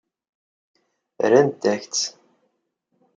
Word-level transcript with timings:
Rrant-ak-tt. 1.29 2.03